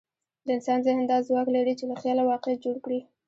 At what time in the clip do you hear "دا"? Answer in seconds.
1.07-1.17